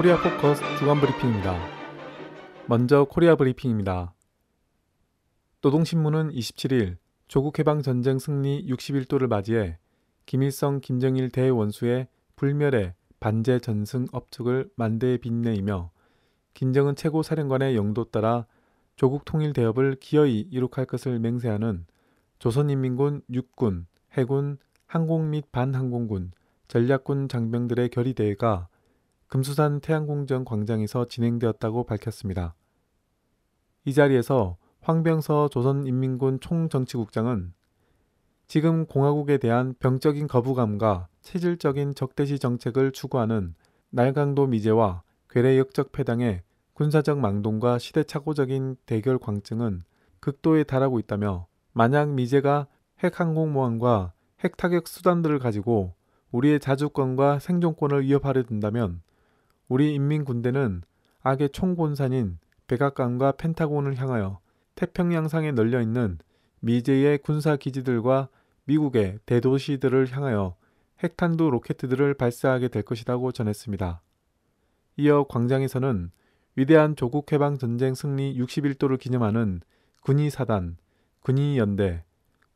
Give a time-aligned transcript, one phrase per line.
[0.00, 1.60] 코리아 포커스 주간 브리핑입니다.
[2.66, 4.14] 먼저 코리아 브리핑입니다.
[5.60, 6.96] 노동신문은 27일
[7.28, 9.76] 조국 해방 전쟁 승리 61도를 맞이해
[10.24, 15.90] 김일성 김정일 대원수의 불멸의 반제 전승 업적을 만대에 빛내이며
[16.54, 18.46] 김정은 최고 사령관의 영도 따라
[18.96, 21.84] 조국 통일 대업을 기어이 이룩할 것을 맹세하는
[22.38, 24.56] 조선인민군 육군, 해군,
[24.86, 26.32] 항공 및 반항공군,
[26.68, 28.70] 전략군 장병들의 결의대회가
[29.30, 32.56] 금수산 태양궁전 광장에서 진행되었다고 밝혔습니다.
[33.84, 37.52] 이 자리에서 황병서 조선인민군 총정치국장은
[38.48, 43.54] 지금 공화국에 대한 병적인 거부감과 체질적인 적대시 정책을 추구하는
[43.90, 46.42] 날강도 미제와 괴뢰 역적 패당의
[46.72, 49.84] 군사적 망동과 시대착오적인 대결 광증은
[50.18, 52.66] 극도에 달하고 있다며 만약 미제가
[53.04, 55.94] 핵항공모함과 핵타격 수단들을 가지고
[56.32, 59.02] 우리의 자주권과 생존권을 위협하려 든다면
[59.70, 60.82] 우리 인민군대는
[61.22, 64.40] 악의 총본산인 백악관과 펜타곤을 향하여
[64.74, 66.18] 태평양상에 널려 있는
[66.58, 68.28] 미제의 군사 기지들과
[68.64, 70.56] 미국의 대도시들을 향하여
[71.04, 74.02] 핵탄두 로켓들을 발사하게 될 것이라고 전했습니다.
[74.96, 76.10] 이어 광장에서는
[76.56, 79.60] 위대한 조국 해방 전쟁 승리 61도를 기념하는
[80.02, 80.78] 군의사단,
[81.20, 82.02] 군의연대,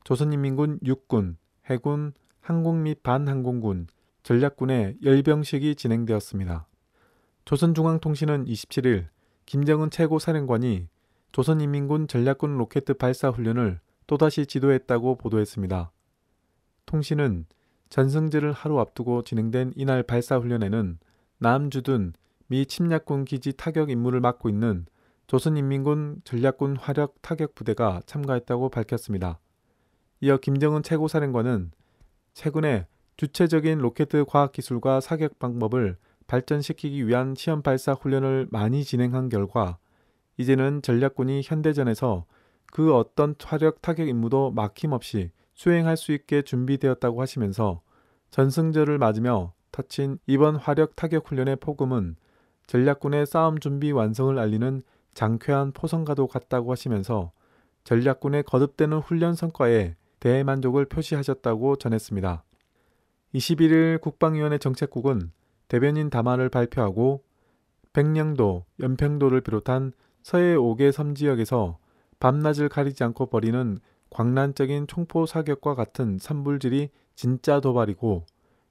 [0.03, 3.87] 조선인민군 육군, 해군, 항공 및 반항공군,
[4.25, 6.67] 전략군의 열병식이 진행되었습니다.
[7.45, 9.07] 조선중앙통신은 27일
[9.45, 10.89] 김정은 최고 사령관이
[11.33, 15.93] 조선인민군 전략군 로켓 발사 훈련을 또다시 지도했다고 보도했습니다.
[16.87, 17.47] 통신은
[17.91, 20.99] 전승절을 하루 앞두고 진행된 이날 발사 훈련에는
[21.39, 22.15] 남주둔
[22.47, 24.87] 미 침략군 기지 타격 임무를 맡고 있는
[25.27, 29.39] 조선인민군 전략군 화력 타격 부대가 참가했다고 밝혔습니다.
[30.21, 31.73] 이어 김정은 최고사령관은
[32.33, 32.87] 최근에
[33.19, 39.79] 주체적인 로켓 과학기술과 사격 방법을 발전시키기 위한 시험 발사 훈련을 많이 진행한 결과
[40.37, 42.25] 이제는 전략군이 현대전에서
[42.73, 47.81] 그 어떤 화력 타격 임무도 막힘없이 수행할 수 있게 준비되었다고 하시면서
[48.31, 52.17] 전승절을 맞으며 터친 이번 화력 타격 훈련의 폭음은
[52.67, 54.83] 전략군의 싸움 준비 완성을 알리는
[55.15, 57.31] 장쾌한 포성과도 같다고 하시면서
[57.85, 62.43] 전략군의 거듭되는 훈련 성과에 대만족을 표시하셨다고 전했습니다.
[63.35, 65.31] 21일 국방위원회 정책국은
[65.69, 67.23] 대변인 담화를 발표하고
[67.93, 69.93] 백령도, 연평도를 비롯한
[70.23, 71.79] 서해 5개 섬 지역에서
[72.19, 73.79] 밤낮을 가리지 않고 벌이는
[74.11, 78.25] 광란적인 총포 사격과 같은 산불질이 진짜 도발이고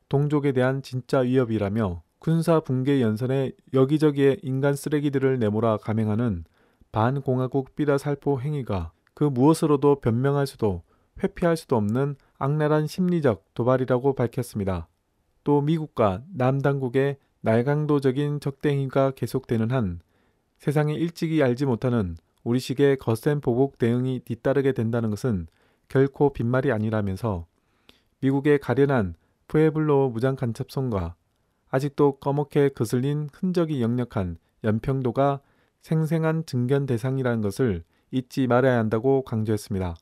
[0.09, 6.46] 동족에 대한 진짜 위협이라며 군사 붕괴 연선에 여기저기에 인간 쓰레기들을 내몰아 감행하는
[6.92, 10.84] 반공화국 삐라 살포 행위가 그 무엇으로도 변명할 수도
[11.22, 14.88] 회피할 수도 없는 악랄한 심리적 도발이라고 밝혔습니다.
[15.44, 20.00] 또 미국과 남당국의 날강도적인 적대행위가 계속되는 한
[20.58, 25.48] 세상에 일찍이 알지 못하는 우리식의 거센 보복 대응이 뒤따르게 된다는 것은
[25.90, 27.46] 결코 빈말이 아니라면서
[28.22, 29.16] 미국의 가련한
[29.48, 31.16] 푸에블로 무장 간첩선과
[31.70, 35.42] 아직도 꺼멓게 거슬린 흔적이 역력한 연평도가
[35.82, 39.96] 생생한 증견 대상이라는 것을 잊지 말아야 한다고 강조했습니다.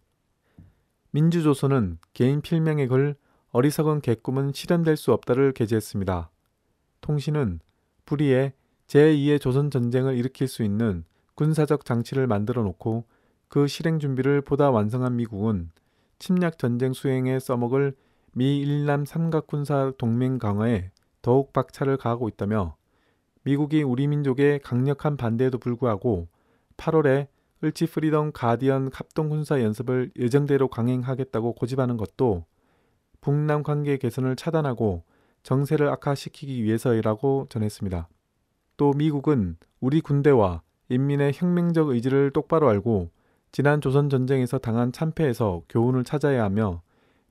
[1.11, 3.15] 민주조선은 개인 필명의 글
[3.53, 6.29] 어리석은 개꿈은 실현될 수 없다를 게재했습니다.
[7.01, 7.59] 통신은
[8.05, 8.53] 불의에
[8.87, 11.03] 제2의 조선전쟁을 일으킬 수 있는
[11.35, 13.03] 군사적 장치를 만들어 놓고
[13.49, 15.71] 그 실행 준비를 보다 완성한 미국은
[16.17, 17.93] 침략 전쟁 수행에 써먹을
[18.33, 20.91] 미일남 삼각 군사 동맹 강화에
[21.21, 22.77] 더욱 박차를 가하고 있다며
[23.43, 26.29] 미국이 우리 민족의 강력한 반대에도 불구하고
[26.77, 27.27] 8월에
[27.63, 32.45] 을지 프리덤 가디언 합동 군사 연습을 예정대로 강행하겠다고 고집하는 것도
[33.21, 35.03] 북남 관계 개선을 차단하고
[35.43, 38.09] 정세를 악화시키기 위해서이라고 전했습니다.
[38.77, 43.11] 또 미국은 우리 군대와 인민의 혁명적 의지를 똑바로 알고
[43.51, 46.81] 지난 조선 전쟁에서 당한 참패에서 교훈을 찾아야 하며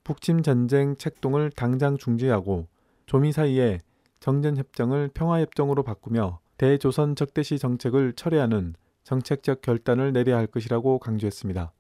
[0.05, 2.69] 북침 전쟁 책동을 당장 중지하고
[3.07, 3.81] 조미 사이에
[4.21, 11.73] 정전 협정을 평화 협정으로 바꾸며 대조선 적대시 정책을 철회하는 정책적 결단을 내려야 할 것이라고 강조했습니다.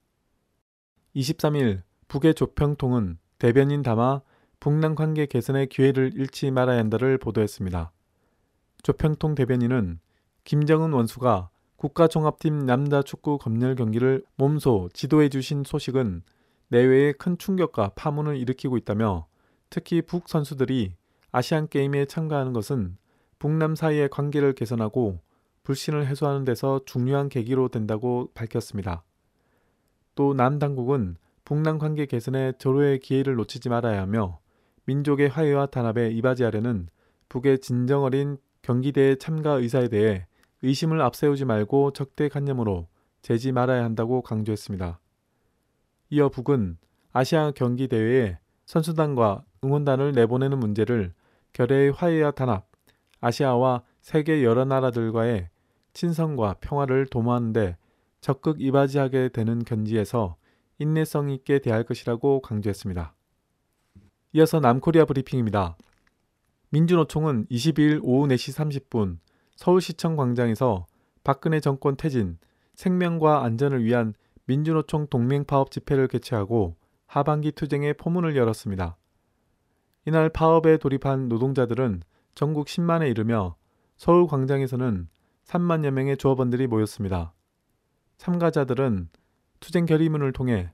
[1.15, 4.21] 23일 북의 조평통은 대변인 담아
[4.61, 7.91] 북남 관계 개선의 기회를 잃지 말아야 한다를 보도했습니다.
[8.83, 9.99] 조평통 대변인은
[10.45, 16.23] 김정은 원수가 국가종합팀 남자 축구 검열 경기를 몸소 지도해 주신 소식은
[16.69, 19.27] 내외에 큰 충격과 파문을 일으키고 있다며
[19.71, 20.93] 특히 북 선수들이
[21.33, 22.99] 아시안 게임에 참가하는 것은
[23.39, 25.19] 북남 사이의 관계를 개선하고
[25.63, 29.03] 불신을 해소하는 데서 중요한 계기로 된다고 밝혔습니다.
[30.15, 31.17] 또 남 당국은
[31.51, 34.39] 북남 관계 개선에 절호의 기회를 놓치지 말아야 하며
[34.85, 36.87] 민족의 화해와 단합에 이바지하려는
[37.29, 40.29] 북의 진정 어린 경기대회 참가 의사에 대해
[40.63, 42.87] 의심을 앞세우지 말고 적대관념으로
[43.23, 45.01] 재지 말아야 한다고 강조했습니다.
[46.11, 46.79] 이어 북은
[47.13, 51.13] 아시아 경기대회에 선수단과 응원단을 내보내는 문제를
[51.53, 52.69] 결의의 화해와 단합,
[53.21, 55.49] 아시아와 세계 여러 나라들과의
[55.95, 57.77] 친선과 평화를 도모하는데
[58.21, 60.37] 적극 이바지하게 되는 견지에서
[60.81, 63.15] 인내성 있게 대할 것이라고 강조했습니다.
[64.33, 65.77] 이어서 남코리아 브리핑입니다.
[66.71, 69.19] 민주노총은 22일 오후 4시 30분
[69.57, 70.87] 서울시청 광장에서
[71.23, 72.39] 박근혜 정권 퇴진,
[72.77, 74.15] 생명과 안전을 위한
[74.47, 78.97] 민주노총 동맹파업 집회를 개최하고 하반기 투쟁의 포문을 열었습니다.
[80.07, 82.03] 이날 파업에 돌입한 노동자들은
[82.35, 83.57] 전국 10만에 이르며
[83.99, 85.09] 서울 광장에서는
[85.45, 87.35] 3만여 명의 조합원들이 모였습니다.
[88.17, 89.11] 참가자들은
[89.61, 90.73] 투쟁 결의문을 통해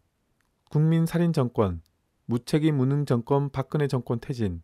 [0.71, 1.83] 국민 살인 정권,
[2.27, 4.63] 무책임 무능 정권 박근혜 정권 퇴진,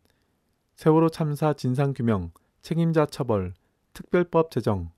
[0.76, 3.54] 세월호 참사 진상 규명, 책임자 처벌,
[3.92, 4.90] 특별법 제정,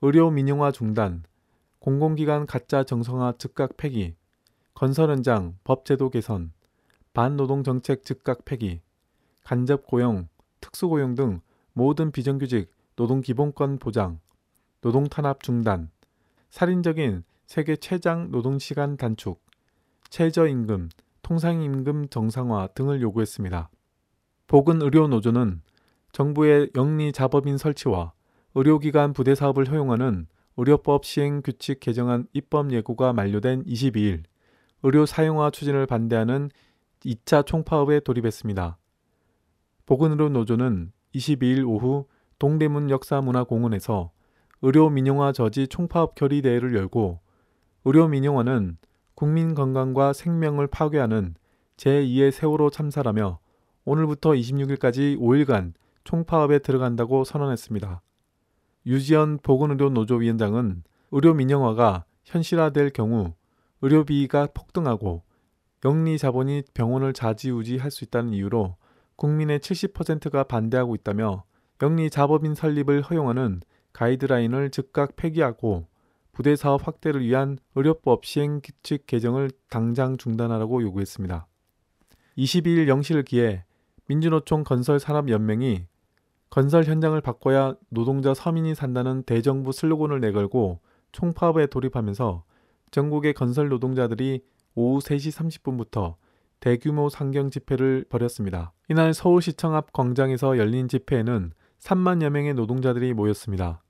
[0.00, 1.24] 의료 민영화 중단,
[1.78, 4.16] 공공기관 가짜 정성화 즉각 폐기,
[4.74, 6.52] 건설 현장 법 제도 개선,
[7.12, 8.80] 반노동 정책 즉각 폐기,
[9.44, 10.28] 간접 고용,
[10.60, 11.40] 특수 고용 등
[11.72, 14.18] 모든 비정규직 노동 기본권 보장,
[14.80, 15.90] 노동 탄압 중단,
[16.50, 19.40] 살인적인 세계 최장 노동 시간 단축,
[20.10, 20.88] 최저임금,
[21.22, 23.70] 통상임금 정상화 등을 요구했습니다.
[24.48, 25.62] 보건의료노조는
[26.10, 28.12] 정부의 영리 자법인 설치와
[28.56, 30.26] 의료기관 부대 사업을 허용하는
[30.56, 34.24] 의료법 시행 규칙 개정안 입법 예고가 만료된 22일
[34.82, 36.50] 의료 사용화 추진을 반대하는
[37.04, 38.76] 2차 총파업에 돌입했습니다.
[39.86, 42.06] 보건의료 노조는 22일 오후
[42.40, 44.10] 동대문 역사문화공원에서
[44.62, 47.20] 의료 민영화 저지 총파업 결의대회를 열고
[47.88, 48.78] 의료 민영화는
[49.14, 51.36] 국민 건강과 생명을 파괴하는
[51.76, 53.38] 제2의 세월호 참사라며
[53.84, 55.72] 오늘부터 26일까지 5일간
[56.02, 58.02] 총파업에 들어간다고 선언했습니다.
[58.86, 63.34] 유지연 보건의료 노조위원장은 의료 민영화가 현실화될 경우
[63.82, 65.22] 의료비가 폭등하고
[65.84, 68.74] 영리 자본이 병원을 좌지우지 할 수 있다는 이유로
[69.14, 71.44] 국민의 70%가 반대하고 있다며
[71.80, 73.60] 영리 자법인 설립을 허용하는
[73.92, 75.86] 가이드라인을 즉각 폐기하고
[76.36, 81.46] 부대 사업 확대를 위한 의료법 시행 규칙 개정을 당장 중단하라고 요구했습니다.
[82.36, 83.64] 22일 0시를 기해
[84.06, 85.86] 민주노총 건설산업연맹이
[86.50, 90.80] 건설 현장을 바꿔야 노동자 서민이 산다는 대정부 슬로건을 내걸고
[91.12, 92.44] 총파업에 돌입하면서
[92.90, 94.42] 전국의 건설 노동자들이
[94.74, 95.34] 오후 3시
[95.64, 96.16] 30분부터
[96.60, 98.74] 대규모 상경 집회를 벌였습니다.
[98.90, 103.82] 이날 서울시청 앞 광장에서 열린 집회에는 3만여 명의 노동자들이 모였습니다.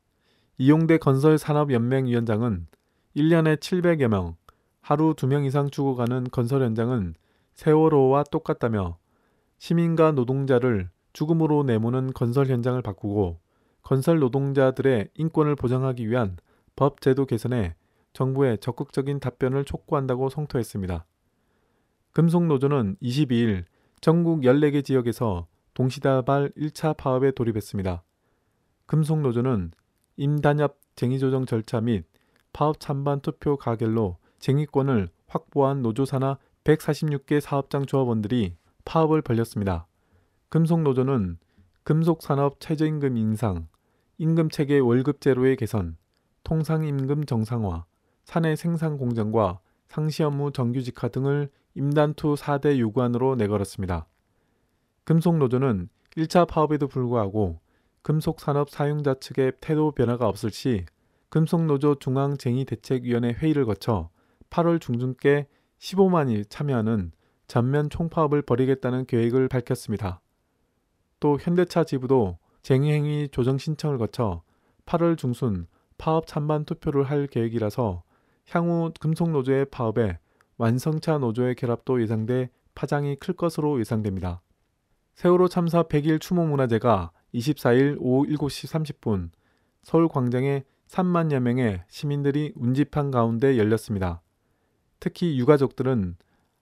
[0.59, 2.67] 이용대 건설산업연맹위원장은
[3.15, 4.37] 1년에 700여 명,
[4.81, 7.15] 하루 2명 이상 죽어가는 건설 현장은
[7.53, 8.97] 세월호와 똑같다며
[9.59, 13.39] 시민과 노동자를 죽음으로 내모는 건설 현장을 바꾸고
[13.83, 16.37] 건설 노동자들의 인권을 보장하기 위한
[16.75, 17.75] 법 제도 개선에
[18.15, 21.05] 정부의 적극적인 답변을 촉구한다고 성토했습니다.
[22.13, 23.65] 금속노조는 22일
[24.01, 28.03] 전국 14개 지역에서 동시다발 1차 파업에 돌입했습니다.
[28.87, 29.73] 금속노조는
[30.17, 32.07] 임단협 쟁의조정 절차 및
[32.53, 39.87] 파업 찬반 투표 가결로 쟁의권을 확보한 노조사나 146개 사업장 조합원들이 파업을 벌였습니다.
[40.49, 41.39] 금속노조는
[41.85, 43.69] 금속산업 최저임금 인상,
[44.19, 45.97] 임금체계 월급제로의 개선,
[46.45, 47.85] 통상임금 정상화,
[48.25, 54.07] 사내 생산 공정과 상시 업무 정규직화 등을 임단투 4대 요구안으로 내걸었습니다.
[55.05, 57.61] 금속노조는 1차 파업에도 불구하고
[58.07, 60.85] 금속산업 사용자 측의 태도 변화가 없을 시
[61.29, 64.11] 금속노조 중앙쟁의대책위원회 회의를 거쳐
[64.49, 65.49] 8월 중순께
[65.81, 67.11] 15만이 참여하는
[67.49, 70.21] 전면 총파업을 벌이겠다는 계획을 밝혔습니다.
[71.19, 74.45] 또 현대차 지부도 쟁의행위 조정 신청을 거쳐
[74.85, 75.67] 8월 중순
[75.99, 78.05] 파업 찬반 투표를 할 계획이라서
[78.51, 80.21] 향후 금속노조의 파업에
[80.59, 84.43] 완성차 노조의 결합도 예상돼 파장이 클 것으로 예상됩니다.
[85.17, 89.31] 세월호 참사 100일 추모문화제가 24일 오후 7시 30분
[89.83, 94.23] 서울 광장에 3만여 명의 시민들이 운집한 가운데 열렸습니다.
[94.99, 96.17] 특히 유가족들은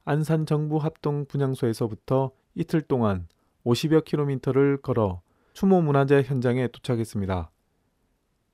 [0.05, 3.29] 안산 정부 합동 분향소에서부터 이틀 동안
[3.65, 7.51] 50여 킬로미터를 걸어 추모 문화제 현장에 도착했습니다.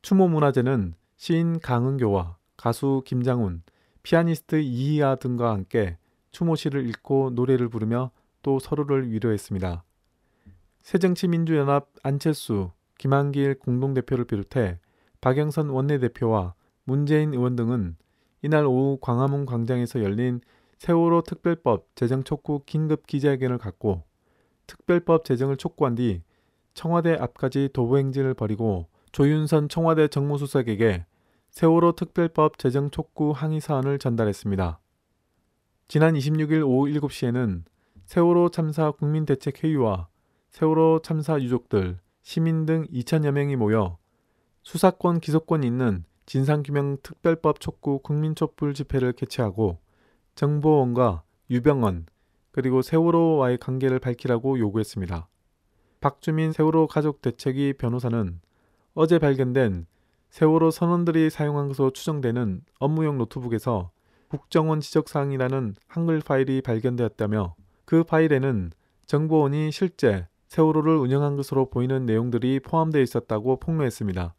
[0.03, 3.63] 추모 문화제는 시인 강은교와 가수 김장훈,
[4.03, 5.99] 피아니스트 이희아 등과 함께
[6.31, 8.11] 추모시를 읽고 노래를 부르며
[8.43, 9.85] 또 서로를 위로했습니다.
[10.83, 14.79] 새정치민주연합 안철수, 김한길 공동대표를 비롯해
[15.21, 17.97] 박영선 원내대표와 문재인 의원 등은
[18.43, 20.41] 이날 오후 광화문 광장에서 열린
[20.79, 24.03] 세월호 특별법 제정 촉구 긴급 기자회견을 갖고
[24.67, 26.23] 특별법 제정을 촉구한 뒤
[26.75, 31.05] 청와대 앞까지 도보행진을 벌이고 조윤선 청와대 정무수석에게
[31.51, 34.81] 세월호 특별법 제정 촉구 항의 사안을 전달했습니다.
[35.89, 37.65] 지난 26일 오후 7시에는
[38.05, 40.10] 세월호 참사 국민대책회의와
[40.51, 43.99] 세월호 참사 유족들, 시민 등 2천여 명이 모여
[44.63, 49.79] 수사권 기소권 있는 진상규명 특별법 촉구 국민촛불 집회를 개최하고
[50.35, 52.07] 정보원과 유병원
[52.51, 55.29] 그리고 세월호와의 관계를 밝히라고 요구했습니다.
[56.01, 58.41] 박주민 세월호 가족 대책위 변호사는
[58.95, 59.87] 어제 발견된
[60.31, 63.91] 세월호 선원들이 사용한 것으로 추정되는 업무용 노트북에서
[64.29, 67.55] 국정원 지적사항이라는 한글 파일이 발견되었다며
[67.85, 68.73] 그 파일에는
[69.07, 74.35] 정보원이 실제 세월호를 운영한 것으로 보이는 내용들이 포함되어 있었다고 폭로했습니다.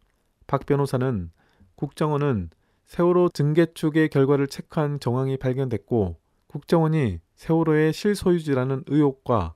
[0.45, 1.31] 박 변호사는
[1.75, 2.49] 국정원은
[2.85, 9.53] 세월호 증개축의 결과를 체크한 정황이 발견됐고 국정원이 세월호의 실소유지라는 의혹과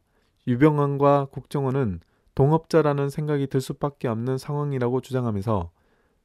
[0.48, 2.00] 유병헌과 국정원은
[2.36, 5.72] 동업자라는 생각이 들 수밖에 없는 상황이라고 주장하면서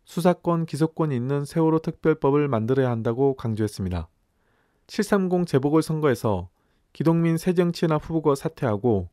[0.05, 4.09] 수사권 기소권이 있는 세월호 특별법을 만들어야 한다고 강조했습니다.
[4.87, 6.51] 730 재보궐선거에서
[6.93, 9.09] 기동민 새정치연합 후보가 사퇴하고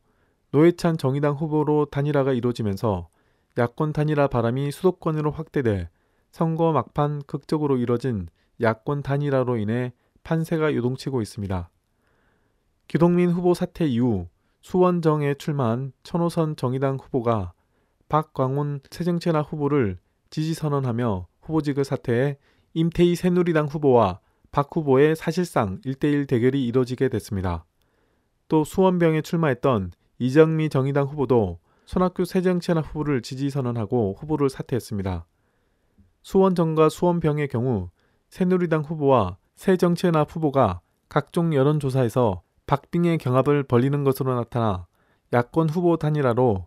[0.50, 3.08] 노회찬 정의당 후보로 단일화가 이루어지면서
[3.58, 5.90] 야권 단일화 바람이 수도권으로 확대돼
[6.30, 8.28] 선거 막판 극적으로 이뤄진
[8.60, 11.70] 야권 단일화로 인해 판세가 요동치고 있습니다.
[12.86, 14.28] 기동민 후보 사퇴 이후
[14.60, 17.52] 수원정에 출마한 천호선 정의당 후보가
[18.08, 19.98] 박광훈 새정치연합 후보를
[20.30, 22.38] 지지 선언하며 후보직을 사퇴해
[22.74, 27.64] 임태희 새누리당 후보와 박 후보의 사실상 1대1 대결이 이뤄지게 됐습니다.
[28.48, 35.26] 또 수원병에 출마했던 이정미 정의당 후보도 손학규 새정치연합 후보를 지지 선언하고 후보를 사퇴했습니다.
[36.22, 37.88] 수원정과 수원병의 경우
[38.28, 44.86] 새누리당 후보와 새정치연합 후보가 각종 여론조사에서 박빙의 경합을 벌이는 것으로 나타나
[45.32, 46.66] 야권 후보 단일화로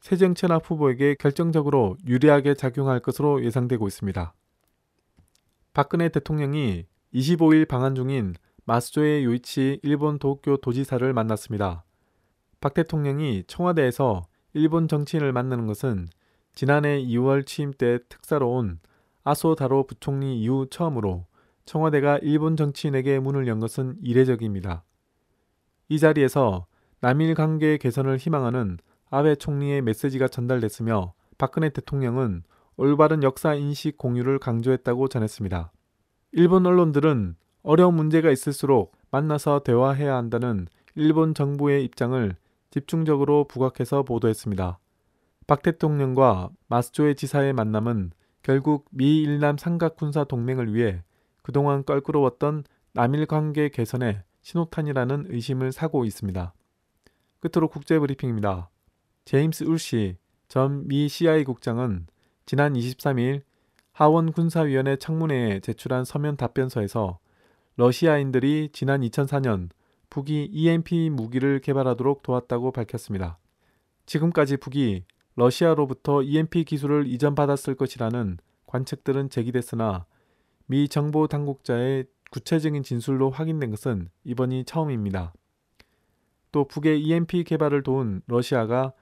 [0.00, 4.34] 새정치연합 후보에게 결정적으로 유리하게 작용할 것으로 예상되고 있습니다.
[5.74, 11.84] 박근혜 대통령이 25일 방한 중인 마스조의 요이치 일본 도쿄 도지사를 만났습니다.
[12.62, 14.22] 박 대통령이 청와대에서
[14.54, 16.06] 일본 정치인을 만나는 것은
[16.54, 18.78] 지난해 2월 취임 때 특사로 온
[19.24, 21.26] 아소 다로 부총리 이후 처음으로
[21.64, 24.84] 청와대가 일본 정치인에게 문을 연 것은 이례적입니다.
[25.88, 26.66] 이 자리에서
[27.00, 28.78] 남일 관계 개선을 희망하는
[29.10, 32.44] 아베 총리의 메시지가 전달됐으며 박근혜 대통령은
[32.76, 35.72] 올바른 역사 인식 공유를 강조했다고 전했습니다.
[36.30, 42.36] 일본 언론들은 어려운 문제가 있을수록 만나서 대화해야 한다는 일본 정부의 입장을
[42.72, 44.78] 집중적으로 부각해서 보도했습니다.
[45.46, 48.10] 박 대통령과 마스조의 지사의 만남은
[48.42, 51.04] 결국 미 일남 삼각군사 동맹을 위해
[51.42, 56.52] 그동안 껄끄러웠던 남일 관계 개선에 신호탄이라는 의심을 사고 있습니다.
[57.40, 58.70] 끝으로 국제 브리핑입니다.
[59.26, 60.16] 제임스 울시
[60.48, 62.06] 전 미 CIA 국장은
[62.46, 63.42] 지난 23일
[63.92, 67.18] 하원 군사위원회 청문회에 제출한 서면 답변서에서
[67.76, 69.68] 러시아인들이 지난 2004년
[70.12, 73.38] 북이 EMP 무기를 개발하도록 도왔다고 밝혔습니다.
[74.04, 80.04] 지금까지 북이 러시아로부터 EMP 기술을 이전받았을 것이라는 관측들은 제기됐으나
[80.66, 85.32] 미 정보 당국자의 구체적인 진술로 확인된 것은 이번이 처음입니다.
[86.50, 88.92] 또 북의 EMP 개발을 도운 러시아가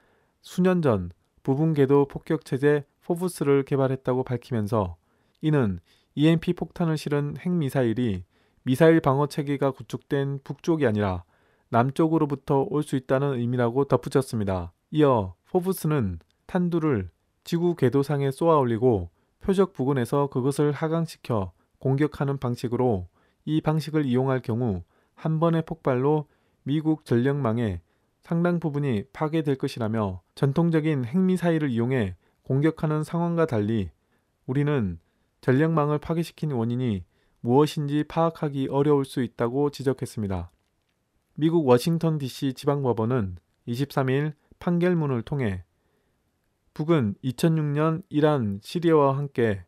[0.41, 1.11] 수년 전
[1.43, 4.95] 부분 궤도 폭격 체제 포브스를 개발했다고 밝히면서
[5.41, 5.81] 이는
[6.15, 8.23] EMP 폭탄을 실은 핵미사일이
[8.63, 11.23] 미사일 방어 체계가 구축된 북쪽이 아니라
[11.69, 14.73] 남쪽으로부터 올 수 있다는 의미라고 덧붙였습니다.
[14.91, 17.09] 이어 포브스는 탄두를
[17.43, 23.07] 지구 궤도상에 쏘아 올리고 표적 부근에서 그것을 하강시켜 공격하는 방식으로
[23.45, 24.83] 이 방식을 이용할 경우
[25.15, 26.27] 한 번의 폭발로
[26.63, 27.81] 미국 전력망의
[28.21, 33.89] 상당 부분이 파괴될 것이라며 전통적인 핵미사일을 이용해 공격하는 상황과 달리
[34.45, 34.99] 우리는
[35.39, 37.03] 전력망을 파괴시킨 원인이
[37.41, 40.51] 무엇인지 파악하기 어려울 수 있다고 지적했습니다.
[41.35, 45.63] 미국 워싱턴 DC 지방법원은 23일 판결문을 통해
[46.73, 49.65] 북은 2006년 이란, 시리아와 함께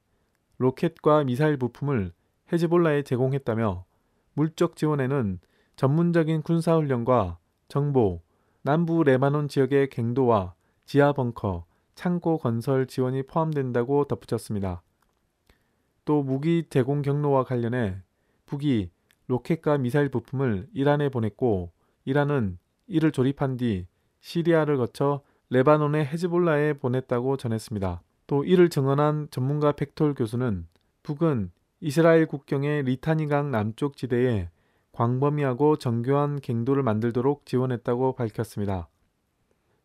[0.58, 2.13] 로켓과 미사일 부품을
[2.51, 3.86] 헤즈볼라에 제공했다며
[4.34, 5.39] 물적 지원에는
[5.75, 8.22] 전문적인 군사훈련과 정보,
[8.62, 10.53] 남부 레바논 지역의 갱도와
[10.86, 11.65] 지하 벙커,
[11.96, 14.84] 창고 건설 지원이 포함된다고 덧붙였습니다.
[16.05, 17.98] 또 무기 제공 경로와 관련해
[18.45, 18.91] 북이
[19.27, 21.72] 로켓과 미사일 부품을 이란에 보냈고
[22.05, 22.57] 이란은
[22.88, 23.88] 이를 조립한 뒤
[24.19, 28.01] 시리아를 거쳐 레바논의 헤즈볼라에 보냈다고 전했습니다.
[28.27, 30.67] 또 이를 증언한 전문가 팩톨 교수는
[31.03, 34.50] 북은 이스라엘 국경의 리타니강 남쪽 지대에
[34.93, 38.88] 광범위하고 정교한 갱도를 만들도록 지원했다고 밝혔습니다.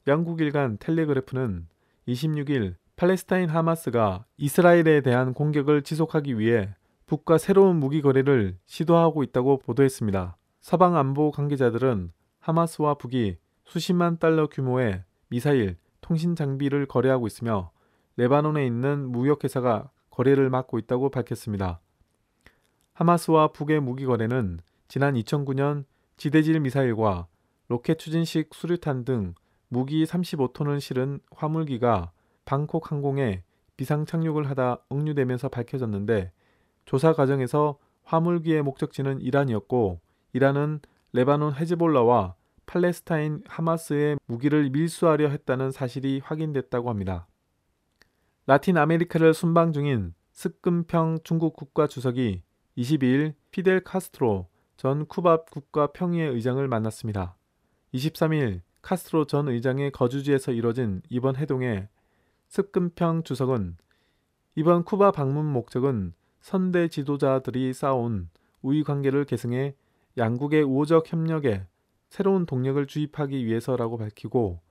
[0.07, 1.67] 영국 일간 텔레그래프는
[2.07, 6.75] 26일 팔레스타인 하마스가 이스라엘에 대한 공격을 지속하기 위해
[7.07, 10.37] 북과 새로운 무기 거래를 시도하고 있다고 보도했습니다.
[10.61, 13.37] 서방 안보 관계자들은 하마스와 북이
[13.67, 17.71] 수십만 달러 규모의 미사일, 통신 장비를 거래하고 있으며
[18.17, 21.81] 레바논에 있는 무역회사가 거래를 맡고 있다고 밝혔습니다.
[22.95, 25.85] 하마스와 북의 무기 거래는 지난 2009년
[26.17, 27.29] 지대질 미사일과
[27.69, 29.35] 로켓 추진식 수류탄 등
[29.69, 32.11] 무기 35톤을 실은 화물기가
[32.49, 33.43] 방콕 항공에
[33.77, 36.33] 비상 착륙을 하다 억류되면서 밝혀졌는데
[36.87, 40.01] 조사 과정에서 화물기의 목적지는 이란이었고
[40.33, 40.81] 이란은
[41.13, 47.29] 레바논 헤즈볼라와 팔레스타인 하마스의 무기를 밀수하려 했다는 사실이 확인됐다고 합니다.
[48.47, 52.43] 라틴 아메리카를 순방 중인 스끔평 중국 국가 주석이
[52.79, 57.37] 22일 피델 카스트로 전 쿠바 국가 평의회 의장을 만났습니다.
[57.93, 61.89] 23일 카스트로 전 의장의 거주지에서 이뤄진 이번 회동에
[62.49, 63.77] 습근평 주석은
[64.55, 68.31] 이번 쿠바 방문 목적은 선대 지도자들이 쌓아온
[68.63, 69.77] 우의 관계를 계승해
[70.17, 71.67] 양국의 우호적 협력에
[72.09, 74.63] 새로운 동력을 주입하기 위해서라고 밝히고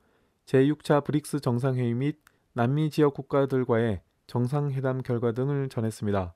[0.46, 2.20] 제6차 브릭스 정상회의 및
[2.54, 6.34] 남미 지역 국가들과의 정상회담 결과 등을 전했습니다.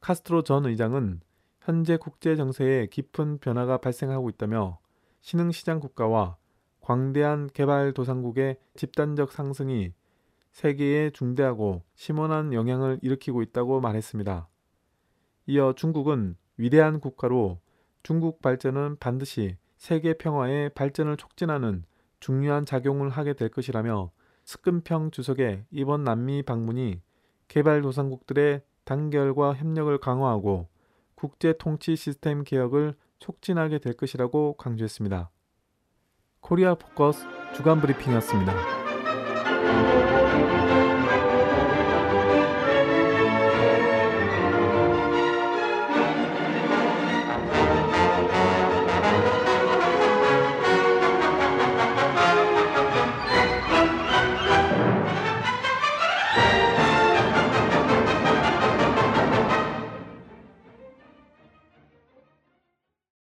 [0.00, 1.20] 카스트로 전 의장은
[1.60, 4.80] 현재 국제 정세에 깊은 변화가 발생하고 있다며
[5.20, 6.36] 신흥시장 국가와
[6.80, 9.92] 광대한 개발도상국의 집단적 상승이
[10.52, 14.48] 세계에 중대하고 심원한 영향을 일으키고 있다고 말했습니다.
[15.46, 17.60] 이어 중국은 위대한 국가로
[18.02, 21.84] 중국 발전은 반드시 세계 평화의 발전을 촉진하는
[22.18, 24.10] 중요한 작용을 하게 될 것이라며
[24.44, 27.00] 스끔평 주석의 이번 남미 방문이
[27.48, 30.68] 개발도상국들의 단결과 협력을 강화하고
[31.14, 35.30] 국제 통치 시스템 개혁을 촉진하게 될 것이라고 강조했습니다.
[36.40, 38.79] 코리아 포커스 주간 브리핑이었습니다.